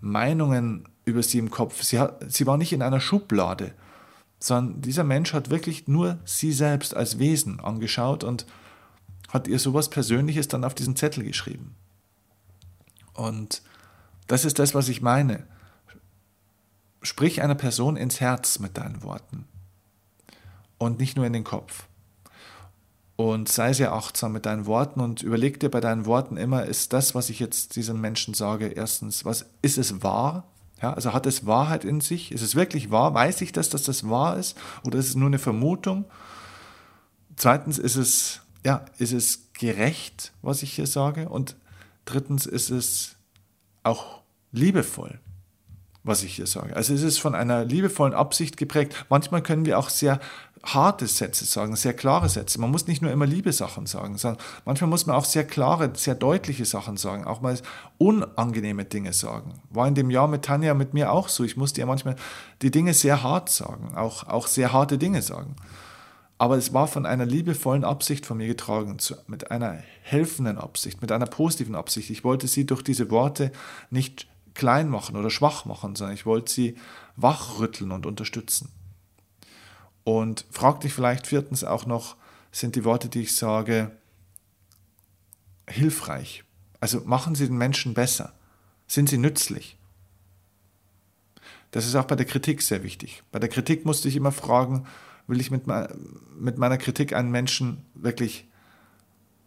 Meinungen 0.00 0.88
über 1.04 1.22
sie 1.22 1.38
im 1.38 1.50
Kopf. 1.50 1.82
Sie, 1.82 1.98
hat, 1.98 2.30
sie 2.32 2.46
war 2.46 2.56
nicht 2.56 2.72
in 2.72 2.82
einer 2.82 3.00
Schublade, 3.00 3.74
sondern 4.38 4.82
dieser 4.82 5.04
Mensch 5.04 5.32
hat 5.32 5.50
wirklich 5.50 5.88
nur 5.88 6.18
sie 6.24 6.52
selbst 6.52 6.94
als 6.96 7.18
Wesen 7.18 7.60
angeschaut 7.60 8.24
und 8.24 8.46
hat 9.28 9.48
ihr 9.48 9.58
sowas 9.58 9.88
Persönliches 9.88 10.48
dann 10.48 10.64
auf 10.64 10.74
diesen 10.74 10.96
Zettel 10.96 11.24
geschrieben. 11.24 11.74
Und 13.14 13.62
das 14.26 14.44
ist 14.44 14.58
das, 14.58 14.74
was 14.74 14.88
ich 14.88 15.02
meine. 15.02 15.46
Sprich 17.02 17.42
einer 17.42 17.54
Person 17.54 17.96
ins 17.96 18.20
Herz 18.20 18.58
mit 18.58 18.76
deinen 18.76 19.02
Worten 19.02 19.46
und 20.78 20.98
nicht 20.98 21.16
nur 21.16 21.26
in 21.26 21.32
den 21.32 21.44
Kopf 21.44 21.86
und 23.30 23.48
sei 23.48 23.72
sehr 23.72 23.92
achtsam 23.92 24.32
mit 24.32 24.46
deinen 24.46 24.66
Worten 24.66 25.00
und 25.00 25.22
überleg 25.22 25.60
dir 25.60 25.70
bei 25.70 25.80
deinen 25.80 26.06
Worten 26.06 26.36
immer, 26.36 26.64
ist 26.64 26.92
das, 26.92 27.14
was 27.14 27.30
ich 27.30 27.38
jetzt 27.38 27.76
diesem 27.76 28.00
Menschen 28.00 28.34
sage, 28.34 28.66
erstens, 28.66 29.24
was 29.24 29.46
ist 29.62 29.78
es 29.78 30.02
wahr? 30.02 30.48
Ja, 30.80 30.94
also 30.94 31.12
hat 31.12 31.26
es 31.26 31.46
Wahrheit 31.46 31.84
in 31.84 32.00
sich? 32.00 32.32
Ist 32.32 32.42
es 32.42 32.56
wirklich 32.56 32.90
wahr? 32.90 33.14
Weiß 33.14 33.40
ich 33.40 33.52
das, 33.52 33.68
dass 33.68 33.84
das 33.84 34.08
wahr 34.08 34.38
ist? 34.38 34.56
Oder 34.84 34.98
ist 34.98 35.08
es 35.08 35.14
nur 35.14 35.28
eine 35.28 35.38
Vermutung? 35.38 36.04
Zweitens, 37.36 37.78
ist 37.78 37.94
es, 37.94 38.40
ja, 38.64 38.84
ist 38.98 39.12
es 39.12 39.52
gerecht, 39.52 40.32
was 40.42 40.64
ich 40.64 40.72
hier 40.72 40.88
sage? 40.88 41.28
Und 41.28 41.54
drittens, 42.04 42.46
ist 42.46 42.70
es 42.70 43.14
auch 43.84 44.22
liebevoll, 44.50 45.20
was 46.02 46.24
ich 46.24 46.34
hier 46.34 46.48
sage. 46.48 46.74
Also 46.74 46.92
ist 46.92 47.04
es 47.04 47.18
von 47.18 47.36
einer 47.36 47.64
liebevollen 47.64 48.14
Absicht 48.14 48.56
geprägt. 48.56 49.06
Manchmal 49.08 49.42
können 49.44 49.64
wir 49.64 49.78
auch 49.78 49.90
sehr 49.90 50.18
harte 50.64 51.06
Sätze 51.06 51.44
sagen, 51.44 51.74
sehr 51.74 51.92
klare 51.92 52.28
Sätze. 52.28 52.60
Man 52.60 52.70
muss 52.70 52.86
nicht 52.86 53.02
nur 53.02 53.10
immer 53.10 53.26
liebe 53.26 53.52
Sachen 53.52 53.86
sagen, 53.86 54.16
sondern 54.16 54.40
manchmal 54.64 54.90
muss 54.90 55.06
man 55.06 55.16
auch 55.16 55.24
sehr 55.24 55.44
klare, 55.44 55.90
sehr 55.94 56.14
deutliche 56.14 56.64
Sachen 56.64 56.96
sagen, 56.96 57.24
auch 57.24 57.40
mal 57.40 57.58
unangenehme 57.98 58.84
Dinge 58.84 59.12
sagen. 59.12 59.60
War 59.70 59.88
in 59.88 59.94
dem 59.94 60.10
Jahr 60.10 60.28
mit 60.28 60.44
Tanja 60.44 60.74
mit 60.74 60.94
mir 60.94 61.10
auch 61.10 61.28
so. 61.28 61.42
Ich 61.42 61.56
musste 61.56 61.80
ja 61.80 61.86
manchmal 61.86 62.16
die 62.62 62.70
Dinge 62.70 62.94
sehr 62.94 63.22
hart 63.22 63.48
sagen, 63.48 63.96
auch, 63.96 64.28
auch 64.28 64.46
sehr 64.46 64.72
harte 64.72 64.98
Dinge 64.98 65.22
sagen. 65.22 65.56
Aber 66.38 66.56
es 66.56 66.72
war 66.72 66.88
von 66.88 67.06
einer 67.06 67.26
liebevollen 67.26 67.84
Absicht 67.84 68.26
von 68.26 68.36
mir 68.36 68.48
getragen, 68.48 68.96
mit 69.26 69.50
einer 69.50 69.78
helfenden 70.02 70.58
Absicht, 70.58 71.00
mit 71.00 71.12
einer 71.12 71.26
positiven 71.26 71.74
Absicht. 71.74 72.10
Ich 72.10 72.24
wollte 72.24 72.48
sie 72.48 72.66
durch 72.66 72.82
diese 72.82 73.10
Worte 73.10 73.52
nicht 73.90 74.28
klein 74.54 74.88
machen 74.88 75.16
oder 75.16 75.30
schwach 75.30 75.64
machen, 75.64 75.96
sondern 75.96 76.14
ich 76.14 76.26
wollte 76.26 76.52
sie 76.52 76.76
wachrütteln 77.16 77.92
und 77.92 78.06
unterstützen. 78.06 78.70
Und 80.04 80.44
frag 80.50 80.80
dich 80.80 80.92
vielleicht 80.92 81.26
viertens 81.26 81.64
auch 81.64 81.86
noch, 81.86 82.16
sind 82.50 82.76
die 82.76 82.84
Worte, 82.84 83.08
die 83.08 83.22
ich 83.22 83.36
sage, 83.36 83.92
hilfreich? 85.68 86.44
Also 86.80 87.00
machen 87.04 87.34
sie 87.34 87.46
den 87.46 87.56
Menschen 87.56 87.94
besser? 87.94 88.34
Sind 88.86 89.08
sie 89.08 89.18
nützlich? 89.18 89.78
Das 91.70 91.86
ist 91.86 91.94
auch 91.94 92.04
bei 92.04 92.16
der 92.16 92.26
Kritik 92.26 92.60
sehr 92.60 92.82
wichtig. 92.82 93.22
Bei 93.32 93.38
der 93.38 93.48
Kritik 93.48 93.86
musste 93.86 94.08
ich 94.08 94.16
immer 94.16 94.32
fragen, 94.32 94.86
will 95.26 95.40
ich 95.40 95.50
mit, 95.50 95.64
mit 96.38 96.58
meiner 96.58 96.76
Kritik 96.76 97.14
einen 97.14 97.30
Menschen 97.30 97.84
wirklich 97.94 98.46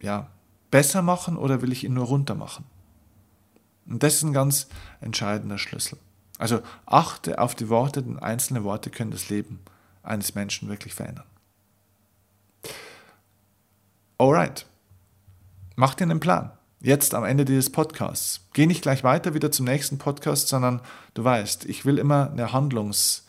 ja, 0.02 0.32
besser 0.72 1.02
machen 1.02 1.38
oder 1.38 1.62
will 1.62 1.72
ich 1.72 1.84
ihn 1.84 1.94
nur 1.94 2.06
runter 2.06 2.34
machen? 2.34 2.66
Und 3.86 4.02
das 4.02 4.16
ist 4.16 4.24
ein 4.24 4.34
ganz 4.34 4.68
entscheidender 5.02 5.60
Schlüssel. 5.60 6.00
Also 6.38 6.62
achte 6.86 7.40
auf 7.40 7.54
die 7.54 7.70
Worte, 7.70 8.02
denn 8.02 8.18
einzelne 8.18 8.64
Worte 8.64 8.90
können 8.90 9.12
das 9.12 9.30
Leben 9.30 9.60
eines 10.06 10.36
Menschen 10.36 10.70
wirklich 10.70 10.94
verändern. 10.94 11.26
Alright. 14.18 14.66
Mach 15.76 15.94
dir 15.94 16.06
einen 16.06 16.20
Plan. 16.20 16.52
Jetzt 16.82 17.14
am 17.14 17.26
Ende 17.26 17.46
dieses 17.46 17.72
Podcasts. 17.72 18.48
Geh 18.54 18.66
nicht 18.66 18.82
gleich 18.82 19.04
weiter 19.04 19.34
wieder 19.34 19.52
zum 19.52 19.66
nächsten 19.66 19.98
Podcast, 19.98 20.48
sondern 20.48 20.82
du 21.16 21.24
weißt, 21.24 21.66
ich 21.66 21.86
will 21.86 21.98
immer 21.98 22.32
eine 22.32 22.54
Handlungs, 22.54 23.26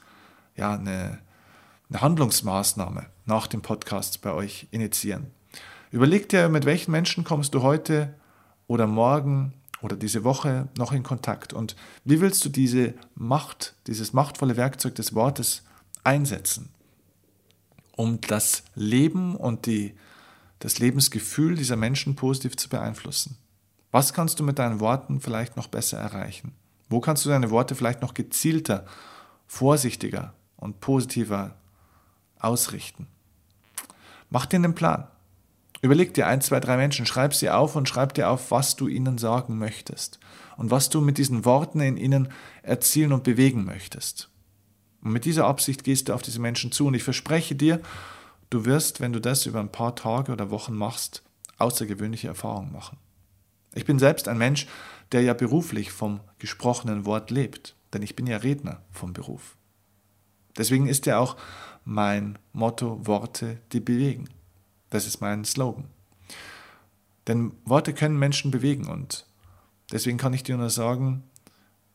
ja, 0.55 0.75
eine, 0.75 1.19
eine 1.89 2.01
Handlungsmaßnahme 2.01 3.07
nach 3.25 3.47
dem 3.47 3.63
Podcast 3.63 4.21
bei 4.23 4.33
euch 4.33 4.69
initiieren. 4.71 5.31
Überleg 5.91 6.29
dir, 6.29 6.49
mit 6.49 6.67
welchen 6.67 6.93
Menschen 6.93 7.25
kommst 7.25 7.55
du 7.55 7.63
heute 7.63 8.15
oder 8.67 8.87
morgen 8.87 9.55
oder 9.81 9.97
diese 9.97 10.23
Woche 10.25 10.69
noch 10.77 10.93
in 10.93 11.03
Kontakt 11.03 11.53
und 11.53 11.77
wie 12.05 12.21
willst 12.21 12.45
du 12.45 12.49
diese 12.49 12.95
Macht, 13.15 13.75
dieses 13.87 14.13
machtvolle 14.13 14.57
Werkzeug 14.57 14.95
des 14.95 15.15
Wortes 15.15 15.65
einsetzen, 16.07 16.71
um 17.97 18.21
das 18.21 18.63
Leben 18.75 19.37
und 19.37 19.67
die, 19.67 19.95
das 20.61 20.79
Lebensgefühl 20.79 21.57
dieser 21.57 21.77
Menschen 21.77 22.15
positiv 22.15 22.57
zu 22.57 22.69
beeinflussen. 22.69 23.37
Was 23.91 24.13
kannst 24.13 24.39
du 24.39 24.45
mit 24.45 24.59
deinen 24.59 24.81
Worten 24.81 25.21
vielleicht 25.21 25.57
noch 25.57 25.69
besser 25.69 25.99
erreichen? 25.99 26.53
Wo 26.89 27.01
kannst 27.01 27.25
du 27.25 27.29
deine 27.29 27.51
Worte 27.51 27.75
vielleicht 27.75 28.03
noch 28.03 28.15
gezielter, 28.15 28.87
vorsichtiger 29.47 30.35
und 30.57 30.81
positiver 30.81 31.57
ausrichten? 32.39 33.09
Mach 34.31 34.47
dir 34.47 34.57
einen 34.57 34.75
Plan. 34.75 35.09
Überleg 35.83 36.15
dir 36.15 36.27
ein, 36.27 36.41
zwei, 36.41 36.61
drei 36.61 36.77
Menschen, 36.77 37.07
schreib 37.07 37.35
sie 37.35 37.51
auf 37.51 37.77
und 37.77 37.89
schreib 37.89 38.15
dir 38.15 38.31
auf, 38.31 38.51
was 38.51 38.77
du 38.77 38.89
ihnen 38.89 39.19
sagen 39.19 39.59
möchtest 39.59 40.19
und 40.57 40.71
was 40.71 40.89
du 40.89 41.01
mit 41.01 41.19
diesen 41.19 41.45
Worten 41.45 41.81
in 41.81 41.97
ihnen 41.97 42.29
erzielen 42.63 43.13
und 43.13 43.25
bewegen 43.25 43.65
möchtest. 43.65 44.31
Und 45.07 45.13
mit 45.13 45.25
dieser 45.25 45.47
Absicht 45.47 45.85
gehst 45.85 46.09
du 46.09 46.15
auf 46.15 46.23
diese 46.23 46.41
Menschen 46.41 46.73
zu 46.73 46.89
und 46.89 46.95
ich 46.95 47.05
verspreche 47.05 47.55
dir, 47.55 47.81
du 48.51 48.65
wirst, 48.65 49.01
wenn 49.01 49.13
du 49.13 49.21
das 49.21 49.47
über 49.47 49.61
ein 49.61 49.71
paar 49.71 49.95
Tage 49.95 50.33
oder 50.33 50.51
Wochen 50.51 50.75
machst, 50.75 51.23
außergewöhnliche 51.59 52.27
Erfahrungen 52.27 52.73
machen. 52.73 52.99
Ich 53.73 53.85
bin 53.85 54.01
selbst 54.01 54.27
ein 54.27 54.37
Mensch, 54.37 54.67
der 55.13 55.23
ja 55.23 55.33
beruflich 55.33 55.93
vom 55.93 56.19
gesprochenen 56.41 57.05
Wort 57.05 57.31
lebt, 57.31 57.77
denn 57.93 58.03
ich 58.03 58.17
bin 58.17 58.27
ja 58.27 58.39
Redner 58.39 58.83
vom 58.91 59.13
Beruf. 59.13 59.57
Deswegen 60.59 60.89
ist 60.89 61.07
ja 61.07 61.21
auch 61.21 61.37
mein 61.85 62.37
Motto 62.53 63.07
Worte, 63.07 63.61
die 63.71 63.79
bewegen. 63.79 64.29
Das 64.91 65.07
ist 65.07 65.21
mein 65.21 65.45
Slogan. 65.45 65.85
Denn 67.29 67.53
Worte 67.65 67.95
können 67.95 68.19
Menschen 68.19 68.51
bewegen 68.51 68.89
und 68.89 69.25
deswegen 69.93 70.19
kann 70.19 70.35
ich 70.35 70.43
dir 70.43 70.57
nur 70.57 70.71
sagen, 70.71 71.23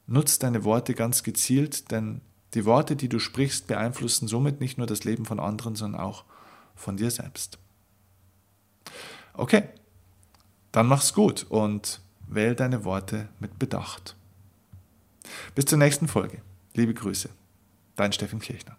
nutz 0.08 0.40
deine 0.40 0.64
Worte 0.64 0.94
ganz 0.94 1.24
gezielt, 1.24 1.92
denn 1.92 2.22
die 2.54 2.66
Worte, 2.66 2.96
die 2.96 3.10
du 3.10 3.20
sprichst, 3.20 3.68
beeinflussen 3.68 4.28
somit 4.28 4.60
nicht 4.60 4.78
nur 4.78 4.88
das 4.88 5.04
Leben 5.04 5.26
von 5.26 5.40
anderen, 5.40 5.76
sondern 5.76 6.02
auch 6.02 6.26
von 6.76 6.98
dir 6.98 7.12
selbst. 7.12 7.58
Okay, 9.34 9.64
dann 10.72 10.88
mach's 10.88 11.14
gut 11.14 11.46
und 11.50 12.02
wähl 12.28 12.56
deine 12.56 12.84
Worte 12.84 13.30
mit 13.40 13.60
Bedacht. 13.60 14.16
Bis 15.56 15.66
zur 15.66 15.78
nächsten 15.78 16.08
Folge. 16.08 16.42
Liebe 16.74 16.94
Grüße. 16.94 17.30
Dein 17.96 18.14
Steffen 18.14 18.40
Kirchner. 18.40 18.76